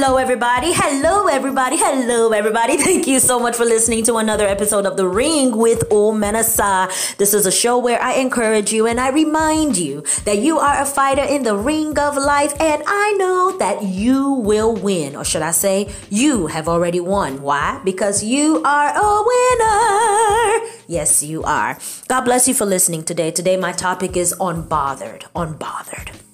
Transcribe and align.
Hello, 0.00 0.16
everybody. 0.16 0.72
Hello, 0.72 1.26
everybody. 1.26 1.76
Hello, 1.76 2.30
everybody. 2.30 2.76
Thank 2.88 3.08
you 3.08 3.18
so 3.18 3.40
much 3.40 3.56
for 3.56 3.64
listening 3.64 4.04
to 4.04 4.14
another 4.18 4.46
episode 4.46 4.86
of 4.86 4.96
The 4.96 5.08
Ring 5.08 5.56
with 5.56 5.88
Omenesa. 5.88 7.16
This 7.16 7.34
is 7.34 7.46
a 7.46 7.50
show 7.50 7.78
where 7.80 8.00
I 8.00 8.12
encourage 8.12 8.72
you 8.72 8.86
and 8.86 9.00
I 9.00 9.08
remind 9.08 9.76
you 9.76 10.04
that 10.22 10.38
you 10.38 10.60
are 10.60 10.80
a 10.80 10.86
fighter 10.86 11.24
in 11.24 11.42
the 11.42 11.56
ring 11.56 11.98
of 11.98 12.16
life, 12.16 12.54
and 12.60 12.80
I 12.86 13.16
know 13.18 13.58
that 13.58 13.82
you 13.82 14.34
will 14.34 14.72
win. 14.72 15.16
Or 15.16 15.24
should 15.24 15.42
I 15.42 15.50
say, 15.50 15.92
you 16.10 16.46
have 16.46 16.68
already 16.68 17.00
won. 17.00 17.42
Why? 17.42 17.80
Because 17.84 18.22
you 18.22 18.62
are 18.62 18.92
a 18.94 19.24
winner. 19.32 20.70
Yes, 20.86 21.24
you 21.24 21.42
are. 21.42 21.76
God 22.06 22.20
bless 22.20 22.46
you 22.46 22.54
for 22.54 22.66
listening 22.66 23.02
today. 23.02 23.32
Today, 23.32 23.56
my 23.56 23.72
topic 23.72 24.16
is 24.16 24.32
unbothered. 24.38 25.24
Unbothered. 25.34 26.27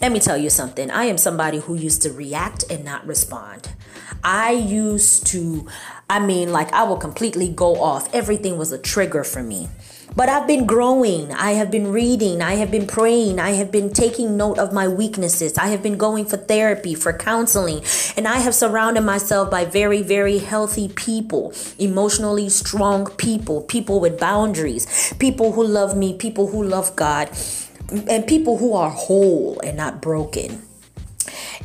Let 0.00 0.12
me 0.12 0.20
tell 0.20 0.36
you 0.36 0.50
something. 0.50 0.90
I 0.90 1.04
am 1.04 1.18
somebody 1.18 1.58
who 1.58 1.74
used 1.74 2.02
to 2.02 2.12
react 2.12 2.64
and 2.70 2.84
not 2.84 3.06
respond. 3.06 3.70
I 4.22 4.52
used 4.52 5.26
to, 5.28 5.66
I 6.08 6.18
mean, 6.18 6.52
like, 6.52 6.72
I 6.72 6.84
will 6.84 6.96
completely 6.96 7.48
go 7.48 7.80
off. 7.80 8.12
Everything 8.14 8.58
was 8.58 8.72
a 8.72 8.78
trigger 8.78 9.24
for 9.24 9.42
me. 9.42 9.68
But 10.16 10.28
I've 10.28 10.46
been 10.46 10.64
growing. 10.64 11.32
I 11.32 11.52
have 11.52 11.72
been 11.72 11.90
reading. 11.90 12.40
I 12.40 12.54
have 12.54 12.70
been 12.70 12.86
praying. 12.86 13.40
I 13.40 13.50
have 13.52 13.72
been 13.72 13.92
taking 13.92 14.36
note 14.36 14.58
of 14.58 14.72
my 14.72 14.86
weaknesses. 14.86 15.58
I 15.58 15.68
have 15.68 15.82
been 15.82 15.96
going 15.96 16.24
for 16.24 16.36
therapy, 16.36 16.94
for 16.94 17.12
counseling. 17.12 17.82
And 18.16 18.28
I 18.28 18.38
have 18.38 18.54
surrounded 18.54 19.00
myself 19.00 19.50
by 19.50 19.64
very, 19.64 20.02
very 20.02 20.38
healthy 20.38 20.88
people, 20.88 21.52
emotionally 21.80 22.48
strong 22.48 23.06
people, 23.16 23.62
people 23.62 23.98
with 23.98 24.20
boundaries, 24.20 25.12
people 25.18 25.52
who 25.52 25.64
love 25.64 25.96
me, 25.96 26.16
people 26.16 26.46
who 26.46 26.62
love 26.62 26.94
God 26.94 27.30
and 27.90 28.26
people 28.26 28.58
who 28.58 28.74
are 28.74 28.90
whole 28.90 29.60
and 29.60 29.76
not 29.76 30.00
broken. 30.00 30.62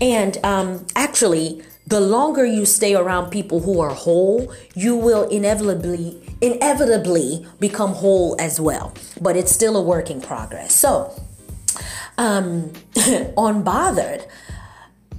And 0.02 0.38
um, 0.44 0.85
actually, 0.95 1.61
the 1.88 1.99
longer 1.99 2.45
you 2.45 2.66
stay 2.66 2.95
around 2.95 3.31
people 3.31 3.61
who 3.61 3.80
are 3.80 3.94
whole, 3.94 4.53
you 4.75 4.95
will 4.95 5.27
inevitably 5.29 6.21
inevitably 6.41 7.45
become 7.59 7.94
whole 7.94 8.35
as 8.39 8.61
well. 8.61 8.94
But 9.19 9.35
it's 9.35 9.52
still 9.52 9.75
a 9.75 9.81
work 9.81 10.09
in 10.09 10.21
progress. 10.21 10.73
So, 10.73 11.13
um, 12.17 12.69
unbothered. 12.95 14.25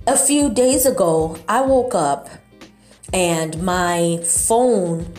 A 0.07 0.17
few 0.17 0.49
days 0.49 0.87
ago, 0.87 1.39
I 1.47 1.61
woke 1.61 1.95
up 1.95 2.29
and 3.13 3.63
my 3.63 4.21
phone, 4.25 5.13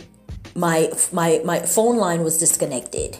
my 0.54 0.90
my 1.12 1.40
my 1.44 1.60
phone 1.60 1.96
line 1.96 2.24
was 2.24 2.38
disconnected 2.38 3.18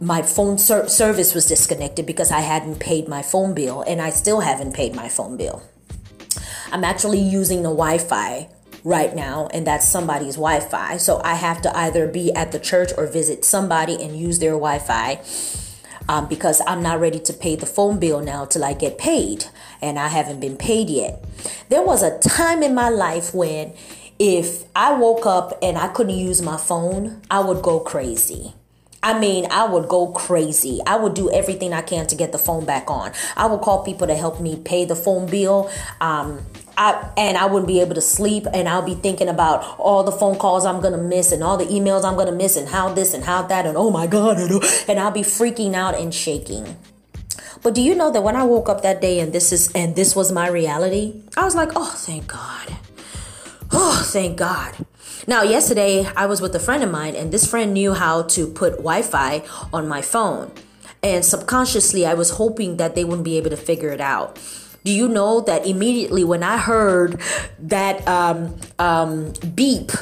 my 0.00 0.22
phone 0.22 0.58
ser- 0.58 0.88
service 0.88 1.34
was 1.34 1.46
disconnected 1.46 2.06
because 2.06 2.30
I 2.30 2.40
hadn't 2.40 2.80
paid 2.80 3.08
my 3.08 3.22
phone 3.22 3.54
bill, 3.54 3.82
and 3.82 4.00
I 4.00 4.10
still 4.10 4.40
haven't 4.40 4.74
paid 4.74 4.94
my 4.94 5.08
phone 5.08 5.36
bill. 5.36 5.62
I'm 6.72 6.84
actually 6.84 7.20
using 7.20 7.58
the 7.58 7.70
Wi 7.70 7.98
Fi 7.98 8.48
right 8.82 9.14
now, 9.14 9.48
and 9.52 9.66
that's 9.66 9.86
somebody's 9.88 10.34
Wi 10.34 10.60
Fi. 10.60 10.96
So 10.96 11.20
I 11.24 11.34
have 11.34 11.62
to 11.62 11.76
either 11.76 12.06
be 12.06 12.32
at 12.32 12.52
the 12.52 12.58
church 12.58 12.90
or 12.96 13.06
visit 13.06 13.44
somebody 13.44 14.02
and 14.02 14.18
use 14.18 14.38
their 14.38 14.52
Wi 14.52 14.78
Fi. 14.78 15.20
Um, 16.06 16.28
because 16.28 16.60
I'm 16.66 16.82
not 16.82 17.00
ready 17.00 17.18
to 17.20 17.32
pay 17.32 17.56
the 17.56 17.64
phone 17.64 17.98
bill 17.98 18.20
now 18.20 18.44
till 18.44 18.62
I 18.62 18.74
get 18.74 18.98
paid, 18.98 19.46
and 19.80 19.98
I 19.98 20.08
haven't 20.08 20.40
been 20.40 20.56
paid 20.56 20.90
yet. 20.90 21.24
There 21.70 21.82
was 21.82 22.02
a 22.02 22.18
time 22.18 22.62
in 22.62 22.74
my 22.74 22.90
life 22.90 23.32
when 23.32 23.72
if 24.18 24.64
I 24.76 24.92
woke 24.92 25.24
up 25.24 25.58
and 25.62 25.78
I 25.78 25.88
couldn't 25.88 26.18
use 26.18 26.42
my 26.42 26.58
phone, 26.58 27.22
I 27.30 27.40
would 27.40 27.62
go 27.62 27.80
crazy. 27.80 28.52
I 29.04 29.18
mean, 29.18 29.46
I 29.50 29.66
would 29.66 29.86
go 29.86 30.06
crazy. 30.08 30.80
I 30.86 30.96
would 30.96 31.12
do 31.12 31.30
everything 31.30 31.74
I 31.74 31.82
can 31.82 32.06
to 32.06 32.16
get 32.16 32.32
the 32.32 32.38
phone 32.38 32.64
back 32.64 32.90
on. 32.90 33.12
I 33.36 33.44
would 33.44 33.60
call 33.60 33.84
people 33.84 34.06
to 34.06 34.16
help 34.16 34.40
me 34.40 34.56
pay 34.56 34.86
the 34.86 34.96
phone 34.96 35.26
bill. 35.30 35.70
Um, 36.00 36.40
I, 36.78 37.10
and 37.18 37.36
I 37.36 37.44
wouldn't 37.44 37.68
be 37.68 37.80
able 37.80 37.94
to 37.96 38.00
sleep, 38.00 38.46
and 38.52 38.66
I'll 38.66 38.82
be 38.82 38.94
thinking 38.94 39.28
about 39.28 39.78
all 39.78 40.02
the 40.04 40.10
phone 40.10 40.36
calls 40.38 40.64
I'm 40.64 40.80
gonna 40.80 40.96
miss, 40.96 41.32
and 41.32 41.44
all 41.44 41.58
the 41.58 41.66
emails 41.66 42.02
I'm 42.02 42.16
gonna 42.16 42.32
miss, 42.32 42.56
and 42.56 42.66
how 42.66 42.92
this 42.94 43.12
and 43.12 43.22
how 43.22 43.42
that, 43.42 43.66
and 43.66 43.76
oh 43.76 43.90
my 43.90 44.06
god, 44.06 44.38
and 44.88 44.98
I'll 44.98 45.12
be 45.12 45.20
freaking 45.20 45.74
out 45.74 45.94
and 45.94 46.12
shaking. 46.12 46.76
But 47.62 47.74
do 47.74 47.82
you 47.82 47.94
know 47.94 48.10
that 48.10 48.22
when 48.22 48.36
I 48.36 48.44
woke 48.44 48.68
up 48.70 48.82
that 48.82 49.00
day 49.00 49.20
and 49.20 49.32
this 49.32 49.52
is 49.52 49.70
and 49.72 49.94
this 49.94 50.16
was 50.16 50.32
my 50.32 50.48
reality, 50.48 51.22
I 51.36 51.44
was 51.44 51.54
like, 51.54 51.70
oh, 51.76 51.94
thank 51.96 52.26
God. 52.26 52.76
Oh, 53.70 54.02
thank 54.06 54.36
God. 54.36 54.74
Now, 55.26 55.42
yesterday 55.42 56.06
I 56.16 56.26
was 56.26 56.42
with 56.42 56.54
a 56.54 56.60
friend 56.60 56.82
of 56.82 56.90
mine, 56.90 57.16
and 57.16 57.32
this 57.32 57.46
friend 57.48 57.72
knew 57.72 57.94
how 57.94 58.22
to 58.22 58.46
put 58.46 58.72
Wi 58.72 59.00
Fi 59.02 59.42
on 59.72 59.88
my 59.88 60.02
phone. 60.02 60.52
And 61.02 61.24
subconsciously, 61.24 62.04
I 62.04 62.14
was 62.14 62.30
hoping 62.30 62.76
that 62.76 62.94
they 62.94 63.04
wouldn't 63.04 63.24
be 63.24 63.38
able 63.38 63.50
to 63.50 63.56
figure 63.56 63.90
it 63.90 64.00
out. 64.00 64.38
Do 64.84 64.92
you 64.92 65.08
know 65.08 65.40
that 65.42 65.66
immediately 65.66 66.24
when 66.24 66.42
I 66.42 66.58
heard 66.58 67.20
that 67.58 68.06
um, 68.06 68.54
um, 68.78 69.32
beep, 69.54 69.92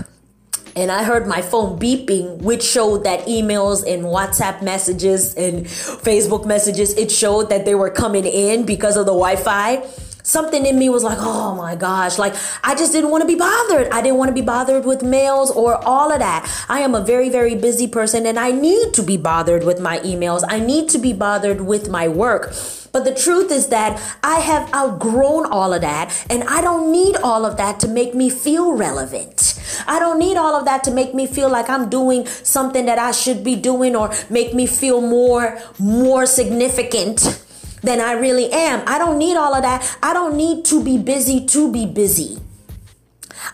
and 0.75 0.91
I 0.91 1.05
heard 1.05 1.29
my 1.29 1.41
phone 1.41 1.79
beeping, 1.79 2.39
which 2.39 2.65
showed 2.65 3.05
that 3.05 3.27
emails 3.27 3.87
and 3.87 4.05
WhatsApp 4.05 4.63
messages 4.63 5.35
and 5.35 5.67
Facebook 5.67 6.47
messages, 6.47 6.95
it 6.95 7.13
showed 7.13 7.51
that 7.51 7.65
they 7.65 7.77
were 7.77 7.91
coming 7.91 8.25
in 8.25 8.65
because 8.65 8.97
of 8.97 9.07
the 9.07 9.13
Wi 9.13 9.37
Fi 9.37 9.85
something 10.23 10.67
in 10.67 10.79
me 10.79 10.89
was 10.89 11.03
like, 11.03 11.19
oh 11.21 11.55
my 11.55 11.75
gosh, 11.75 12.19
like 12.19 12.35
I 12.63 12.75
just 12.75 12.93
didn't 12.93 13.11
want 13.11 13.23
to 13.23 13.27
be 13.27 13.35
bothered. 13.35 13.89
I 13.91 14.03
didn't 14.03 14.19
want 14.19 14.29
to 14.29 14.35
be 14.35 14.43
bothered 14.43 14.85
with 14.85 15.03
mails 15.03 15.51
or 15.51 15.77
all 15.87 16.13
of 16.13 16.19
that. 16.19 16.49
I 16.69 16.81
am 16.81 16.95
a 16.95 17.01
very, 17.01 17.29
very 17.29 17.55
busy 17.55 17.87
person 17.87 18.27
and 18.27 18.39
I 18.39 18.51
need 18.51 18.95
to 18.95 19.03
be 19.03 19.17
bothered 19.17 19.65
with 19.65 19.81
my 19.81 19.99
emails. 20.01 20.43
I 20.49 20.61
need 20.61 20.89
to 20.91 20.99
be 20.99 21.13
bothered 21.13 21.61
with 21.61 21.89
my 21.89 22.09
work. 22.09 22.55
But 22.93 23.05
the 23.05 23.15
truth 23.15 23.51
is 23.51 23.69
that 23.69 24.01
I 24.23 24.41
have 24.41 24.73
outgrown 24.75 25.47
all 25.47 25.73
of 25.73 25.81
that 25.81 26.27
and 26.29 26.45
I 26.45 26.61
don't 26.61 26.93
need 26.93 27.17
all 27.17 27.47
of 27.47 27.57
that 27.57 27.81
to 27.81 27.89
make 27.89 28.15
me 28.15 28.29
feel 28.29 28.73
relevant. 28.73 29.59
I 29.87 29.99
don't 29.99 30.19
need 30.19 30.37
all 30.37 30.55
of 30.55 30.67
that 30.67 30.85
to 30.85 30.91
make 30.91 31.15
me 31.15 31.27
feel 31.27 31.49
like 31.49 31.71
I'm 31.71 31.89
doing 31.89 32.27
something 32.27 32.85
that 32.85 32.99
I 32.99 33.13
should 33.13 33.43
be 33.43 33.57
doing 33.57 33.97
or 33.97 34.13
make 34.29 34.53
me 34.53 34.67
feel 34.67 35.01
more 35.01 35.59
more 35.79 36.27
significant 36.27 37.43
than 37.83 38.01
I 38.01 38.13
really 38.13 38.51
am. 38.53 38.83
I 38.87 38.99
don't 38.99 39.19
need 39.19 39.37
all 39.37 39.55
of 39.55 39.63
that. 39.63 39.99
I 40.03 40.13
don't 40.13 40.37
need 40.37 40.65
to 40.67 40.83
be 40.83 40.99
busy 40.99 41.45
to 41.47 41.71
be 41.71 41.87
busy. 41.87 42.39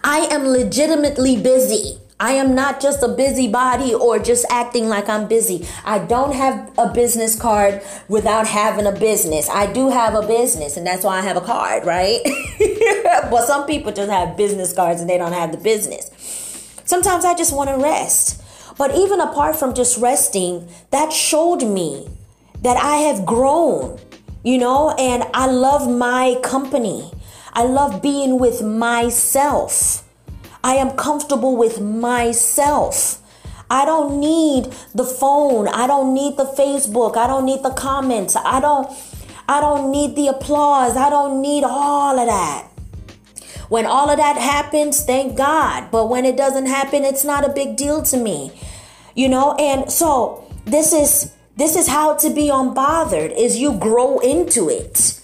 I 0.05 0.29
am 0.31 0.47
legitimately 0.47 1.41
busy. 1.43 1.99
I 2.21 2.33
am 2.33 2.55
not 2.55 2.81
just 2.81 3.03
a 3.03 3.09
busybody 3.09 3.95
or 3.95 4.19
just 4.19 4.45
acting 4.51 4.89
like 4.89 5.09
I'm 5.09 5.29
busy. 5.29 5.67
I 5.85 6.01
don't 6.01 6.35
have 6.35 6.73
a 6.77 6.93
business 6.93 7.41
card 7.41 7.81
without 8.09 8.47
having 8.47 8.87
a 8.87 8.93
business. 8.93 9.49
I 9.49 9.73
do 9.73 9.89
have 9.89 10.17
a 10.17 10.27
business, 10.27 10.77
and 10.77 10.85
that's 10.85 11.05
why 11.05 11.19
I 11.19 11.23
have 11.23 11.37
a 11.37 11.41
card, 11.41 11.87
right? 11.87 12.21
but 13.31 13.47
some 13.47 13.67
people 13.67 13.93
just 13.93 14.11
have 14.11 14.37
business 14.37 14.73
cards 14.73 15.01
and 15.01 15.09
they 15.09 15.17
don't 15.17 15.33
have 15.33 15.53
the 15.53 15.59
business. 15.59 16.11
Sometimes 16.85 17.25
I 17.25 17.35
just 17.35 17.55
want 17.55 17.71
to 17.71 17.77
rest. 17.77 18.43
But 18.77 18.97
even 18.97 19.21
apart 19.21 19.57
from 19.57 19.75
just 19.75 19.99
resting, 19.99 20.69
that 20.91 21.13
showed 21.13 21.63
me 21.63 22.09
that 22.63 22.77
I 22.77 22.97
have 22.97 23.27
grown 23.27 23.99
you 24.49 24.57
know, 24.57 24.95
and 24.99 25.25
I 25.35 25.45
love 25.45 25.91
my 25.91 26.41
company. 26.43 27.13
I 27.53 27.65
love 27.65 28.01
being 28.01 28.39
with 28.39 28.63
myself. 28.63 30.09
I 30.65 30.77
am 30.77 30.93
comfortable 30.93 31.55
with 31.55 31.83
myself. 31.83 33.21
I 33.69 33.85
don't 33.85 34.19
need 34.19 34.73
the 34.95 35.05
phone. 35.05 35.69
I 35.69 35.87
don't 35.87 36.15
need 36.15 36.39
the 36.39 36.47
Facebook. 36.47 37.19
I 37.19 37.27
don't 37.27 37.45
need 37.45 37.63
the 37.63 37.75
comments. 37.75 38.37
I 38.37 38.59
don't 38.59 38.91
I 39.47 39.61
don't 39.61 39.91
need 39.91 40.17
the 40.17 40.29
applause. 40.29 40.97
I 40.97 41.11
don't 41.11 41.43
need 41.43 41.65
all 41.65 42.19
of 42.19 42.27
that. 42.27 42.69
When 43.69 43.85
all 43.85 44.09
of 44.09 44.17
that 44.17 44.39
happens, 44.39 45.05
thank 45.05 45.37
God. 45.37 45.91
But 45.91 46.07
when 46.09 46.25
it 46.25 46.39
doesn't 46.39 46.69
happen, 46.69 47.05
it's 47.05 47.23
not 47.23 47.45
a 47.45 47.53
big 47.53 47.77
deal 47.77 48.01
to 48.05 48.17
me. 48.17 48.59
You 49.15 49.29
know, 49.29 49.55
and 49.57 49.93
so 49.93 50.51
this 50.65 50.95
is 50.95 51.35
this 51.59 51.75
is 51.75 51.89
how 51.89 52.15
to 52.15 52.31
be 52.31 52.51
unbothered 52.51 53.37
is 53.37 53.59
you 53.59 53.73
grow 53.79 54.21
into 54.21 54.69
it. 54.69 55.21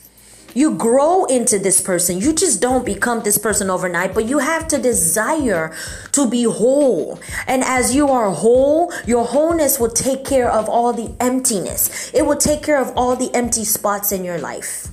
You 0.52 0.74
grow 0.74 1.26
into 1.26 1.60
this 1.60 1.80
person. 1.80 2.18
You 2.18 2.32
just 2.32 2.60
don't 2.60 2.84
become 2.84 3.22
this 3.22 3.38
person 3.38 3.70
overnight, 3.70 4.14
but 4.14 4.26
you 4.26 4.38
have 4.38 4.66
to 4.68 4.78
desire 4.78 5.72
to 6.10 6.28
be 6.28 6.42
whole. 6.42 7.20
And 7.46 7.62
as 7.62 7.94
you 7.94 8.08
are 8.08 8.32
whole, 8.32 8.92
your 9.06 9.24
wholeness 9.24 9.78
will 9.78 9.90
take 9.90 10.24
care 10.24 10.50
of 10.50 10.68
all 10.68 10.92
the 10.92 11.14
emptiness. 11.20 12.12
It 12.12 12.26
will 12.26 12.36
take 12.36 12.64
care 12.64 12.80
of 12.80 12.92
all 12.96 13.14
the 13.14 13.32
empty 13.32 13.64
spots 13.64 14.10
in 14.10 14.24
your 14.24 14.38
life. 14.38 14.88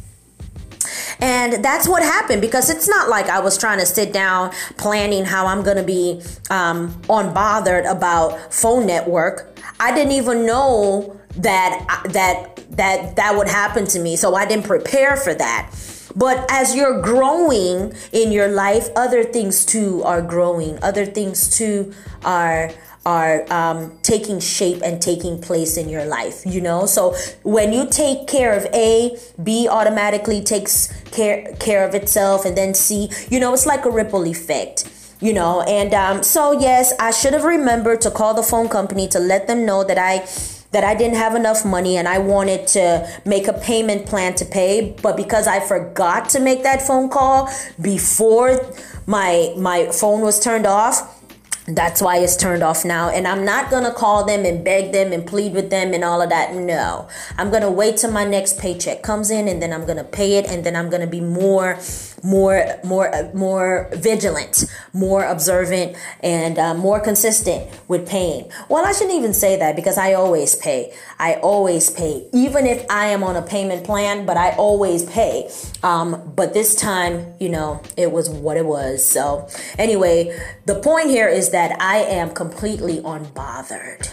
And 1.20 1.64
that's 1.64 1.88
what 1.88 2.02
happened 2.04 2.42
because 2.42 2.70
it's 2.70 2.88
not 2.88 3.10
like 3.10 3.28
I 3.28 3.40
was 3.40 3.58
trying 3.58 3.80
to 3.80 3.86
sit 3.86 4.12
down 4.12 4.52
planning 4.78 5.26
how 5.26 5.46
I'm 5.46 5.64
going 5.64 5.78
to 5.78 5.84
be 5.84 6.22
um, 6.50 6.94
unbothered 7.04 7.90
about 7.90 8.54
phone 8.54 8.88
network. 8.88 9.51
I 9.82 9.96
didn't 9.96 10.14
even 10.14 10.46
know 10.46 11.20
that 11.38 12.04
that 12.10 12.56
that 12.78 13.16
that 13.16 13.36
would 13.36 13.48
happen 13.48 13.86
to 13.88 14.00
me 14.00 14.16
so 14.16 14.36
i 14.36 14.46
didn't 14.46 14.66
prepare 14.66 15.18
for 15.18 15.34
that. 15.34 15.74
But 16.14 16.46
as 16.52 16.76
you're 16.76 17.02
growing 17.02 17.94
in 18.12 18.32
your 18.32 18.50
life 18.50 18.90
other 18.96 19.24
things 19.24 19.66
too 19.66 20.04
are 20.04 20.22
growing. 20.22 20.78
Other 20.84 21.06
things 21.06 21.58
too 21.58 21.94
are 22.24 22.70
are 23.06 23.52
um, 23.52 23.98
taking 24.04 24.40
shape 24.40 24.84
and 24.84 25.02
taking 25.02 25.42
place 25.42 25.78
in 25.78 25.90
your 25.90 26.06
life 26.06 26.46
you 26.46 26.62
know? 26.62 26.86
So 26.86 27.16
when 27.42 27.74
you 27.74 27.88
take 27.90 28.28
care 28.28 28.54
of 28.54 28.66
a 28.74 29.18
b 29.42 29.68
automatically 29.68 30.44
takes 30.44 30.94
care 31.10 31.56
care 31.60 31.88
of 31.88 31.96
itself 31.96 32.46
and 32.46 32.56
then 32.56 32.76
c 32.76 33.10
you 33.32 33.40
know 33.40 33.52
it's 33.54 33.66
like 33.66 33.86
a 33.86 33.90
ripple 33.90 34.26
effect 34.28 34.86
you 35.22 35.34
know 35.34 35.62
and 35.62 35.94
um, 35.94 36.24
so 36.24 36.52
yes 36.52 36.94
i 37.00 37.12
should 37.12 37.34
have 37.34 37.44
remembered 37.44 38.02
to 38.02 38.12
call 38.12 38.34
the 38.34 38.44
phone 38.44 38.68
company 38.68 39.08
to 39.08 39.20
let 39.20 39.48
them 39.48 39.66
know 39.66 39.84
that 39.84 39.98
i 39.98 40.26
that 40.72 40.86
I 40.86 40.96
didn't 40.96 41.18
have 41.18 41.36
enough 41.36 41.66
money 41.66 41.98
and 41.98 42.08
I 42.08 42.18
wanted 42.18 42.66
to 42.68 43.22
make 43.26 43.48
a 43.48 43.54
payment 43.54 44.06
plan 44.06 44.36
to 44.36 44.46
pay, 44.46 44.96
but 45.02 45.18
because 45.18 45.46
I 45.46 45.60
forgot 45.60 46.30
to 46.30 46.40
make 46.40 46.64
that 46.64 46.82
phone 46.82 47.10
call 47.10 47.50
before 47.80 48.74
my 49.06 49.54
my 49.58 49.88
phone 49.88 50.22
was 50.22 50.40
turned 50.40 50.66
off, 50.66 51.22
that's 51.68 52.02
why 52.02 52.18
it's 52.18 52.36
turned 52.36 52.64
off 52.64 52.84
now. 52.86 53.10
And 53.10 53.28
I'm 53.28 53.46
not 53.46 53.70
going 53.70 53.84
to 53.84 53.92
call 53.92 54.26
them 54.26 54.46
and 54.46 54.64
beg 54.64 54.94
them 54.94 55.12
and 55.12 55.28
plead 55.28 55.54
with 55.54 55.70
them 55.70 55.94
and 55.94 56.04
all 56.04 56.22
of 56.22 56.30
that. 56.30 56.56
No. 56.56 57.08
I'm 57.38 57.50
going 57.50 57.62
to 57.62 57.70
wait 57.70 57.98
till 57.98 58.12
my 58.12 58.26
next 58.26 58.58
paycheck 58.58 59.04
comes 59.04 59.30
in 59.30 59.48
and 59.48 59.62
then 59.62 59.72
I'm 59.72 59.86
going 59.86 59.98
to 59.98 60.04
pay 60.04 60.38
it 60.38 60.48
and 60.48 60.64
then 60.64 60.76
I'm 60.76 60.90
going 60.90 61.02
to 61.02 61.08
be 61.08 61.22
more 61.22 61.78
more 62.24 62.66
more 62.84 63.12
more 63.34 63.90
vigilant, 63.94 64.66
more 64.94 65.24
observant 65.24 65.96
and 66.22 66.58
uh, 66.60 66.74
more 66.74 67.00
consistent 67.00 67.68
with 67.88 68.08
paying. 68.08 68.50
Well, 68.70 68.86
I 68.86 68.92
shouldn't 68.92 69.16
even 69.16 69.34
say 69.34 69.58
that 69.58 69.76
because 69.76 69.98
I 69.98 70.14
always 70.14 70.56
pay. 70.56 70.94
I 71.20 71.36
always 71.36 71.90
pay 71.90 72.28
even 72.34 72.66
if 72.66 72.86
I 72.90 73.08
am 73.08 73.24
on 73.24 73.36
a 73.36 73.42
payment 73.42 73.84
plan, 73.84 74.26
but 74.26 74.38
I 74.38 74.52
always 74.52 75.04
pay. 75.04 75.50
Um, 75.84 76.34
but 76.36 76.54
this 76.54 76.76
time, 76.76 77.34
you 77.40 77.50
know, 77.50 77.82
it 77.98 78.12
was 78.12 78.30
what 78.30 78.58
it 78.58 78.66
was. 78.66 79.04
So, 79.04 79.48
anyway, 79.78 80.38
the 80.66 80.76
point 80.76 81.10
here 81.10 81.28
is 81.28 81.52
that 81.52 81.82
I 81.82 81.98
am 81.98 82.32
completely 82.32 83.00
unbothered 83.00 84.10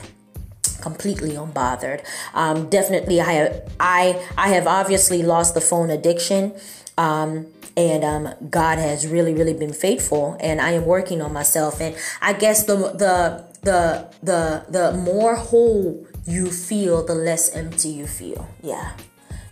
completely 0.80 1.30
unbothered. 1.30 2.04
Um, 2.34 2.68
definitely, 2.68 3.20
I 3.20 3.32
have, 3.32 3.72
I 3.80 4.26
I 4.36 4.48
have 4.50 4.66
obviously 4.66 5.22
lost 5.22 5.54
the 5.54 5.60
phone 5.60 5.90
addiction, 5.90 6.54
um, 6.96 7.46
and 7.78 8.02
um, 8.02 8.34
God 8.50 8.78
has 8.78 9.06
really 9.06 9.32
really 9.32 9.54
been 9.54 9.72
faithful, 9.72 10.36
and 10.40 10.60
I 10.60 10.72
am 10.72 10.84
working 10.84 11.22
on 11.22 11.32
myself. 11.32 11.80
And 11.80 11.96
I 12.20 12.32
guess 12.32 12.64
the 12.64 12.74
the 12.74 13.44
the 13.62 14.12
the 14.20 14.64
the 14.68 14.92
more 14.92 15.36
whole 15.36 16.04
you 16.26 16.50
feel, 16.50 17.06
the 17.06 17.14
less 17.14 17.54
empty 17.54 17.90
you 17.90 18.08
feel. 18.08 18.48
Yeah, 18.62 18.94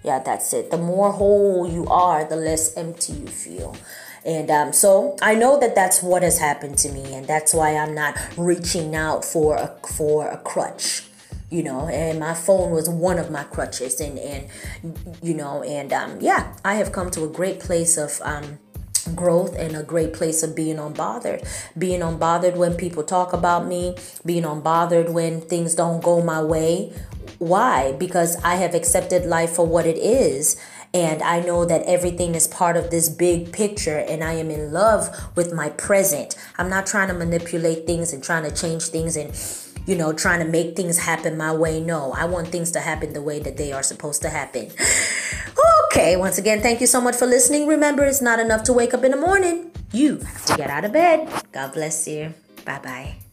yeah, 0.02 0.18
that's 0.18 0.52
it. 0.52 0.72
The 0.72 0.76
more 0.78 1.12
whole 1.12 1.70
you 1.70 1.86
are, 1.86 2.24
the 2.24 2.36
less 2.36 2.76
empty 2.76 3.12
you 3.12 3.28
feel. 3.28 3.76
And 4.24 4.50
um, 4.50 4.72
so 4.72 5.16
I 5.22 5.36
know 5.36 5.60
that 5.60 5.76
that's 5.76 6.02
what 6.02 6.24
has 6.24 6.40
happened 6.40 6.78
to 6.78 6.90
me, 6.90 7.14
and 7.14 7.28
that's 7.28 7.54
why 7.54 7.76
I'm 7.76 7.94
not 7.94 8.18
reaching 8.36 8.96
out 8.96 9.24
for 9.24 9.54
a, 9.54 9.76
for 9.86 10.26
a 10.26 10.38
crutch 10.38 11.04
you 11.50 11.62
know 11.62 11.86
and 11.88 12.18
my 12.18 12.34
phone 12.34 12.72
was 12.72 12.88
one 12.88 13.18
of 13.18 13.30
my 13.30 13.44
crutches 13.44 14.00
and 14.00 14.18
and 14.18 14.48
you 15.22 15.34
know 15.34 15.62
and 15.62 15.92
um 15.92 16.18
yeah 16.20 16.56
i 16.64 16.74
have 16.74 16.92
come 16.92 17.10
to 17.10 17.24
a 17.24 17.28
great 17.28 17.60
place 17.60 17.96
of 17.96 18.20
um 18.24 18.58
growth 19.14 19.56
and 19.56 19.76
a 19.76 19.82
great 19.82 20.12
place 20.12 20.42
of 20.42 20.56
being 20.56 20.78
unbothered. 20.78 21.46
Being 21.78 22.00
unbothered 22.00 22.56
when 22.56 22.74
people 22.74 23.04
talk 23.04 23.32
about 23.32 23.64
me 23.64 23.94
being 24.24 24.42
unbothered 24.42 25.10
when 25.10 25.40
things 25.40 25.76
don't 25.76 26.02
go 26.02 26.22
my 26.22 26.42
way. 26.42 26.92
Why? 27.38 27.92
Because 27.92 28.36
i 28.42 28.56
have 28.56 28.74
accepted 28.74 29.24
life 29.24 29.50
for 29.50 29.64
what 29.64 29.86
it 29.86 29.96
is 29.96 30.56
and 30.94 31.22
I 31.22 31.40
know 31.40 31.66
that 31.66 31.82
everything 31.82 32.34
is 32.34 32.48
part 32.48 32.74
of 32.74 32.90
this 32.90 33.10
big 33.10 33.52
picture, 33.52 33.98
and 33.98 34.24
I 34.24 34.32
am 34.34 34.50
in 34.50 34.72
love 34.72 35.14
with 35.36 35.52
my 35.52 35.68
present. 35.68 36.36
I'm 36.56 36.70
not 36.70 36.86
trying 36.86 37.08
to 37.08 37.14
manipulate 37.14 37.86
things 37.86 38.14
and 38.14 38.24
trying 38.24 38.44
to 38.44 38.54
change 38.54 38.84
things 38.84 39.14
and 39.14 39.34
you 39.86 39.96
know, 39.96 40.12
trying 40.12 40.40
to 40.40 40.46
make 40.46 40.76
things 40.76 40.98
happen 40.98 41.36
my 41.36 41.54
way. 41.54 41.80
No, 41.80 42.12
I 42.12 42.24
want 42.26 42.48
things 42.48 42.70
to 42.72 42.80
happen 42.80 43.12
the 43.12 43.22
way 43.22 43.38
that 43.40 43.56
they 43.56 43.72
are 43.72 43.82
supposed 43.82 44.22
to 44.22 44.28
happen. 44.28 44.70
Okay, 45.92 46.16
once 46.16 46.36
again, 46.36 46.60
thank 46.60 46.80
you 46.80 46.86
so 46.86 47.00
much 47.00 47.16
for 47.16 47.26
listening. 47.26 47.66
Remember, 47.66 48.04
it's 48.04 48.20
not 48.20 48.38
enough 48.38 48.64
to 48.64 48.72
wake 48.72 48.92
up 48.92 49.04
in 49.04 49.12
the 49.12 49.16
morning. 49.16 49.70
You 49.92 50.18
have 50.18 50.44
to 50.46 50.56
get 50.56 50.68
out 50.68 50.84
of 50.84 50.92
bed. 50.92 51.28
God 51.52 51.72
bless 51.72 52.06
you. 52.06 52.34
Bye 52.64 52.80
bye. 52.80 53.25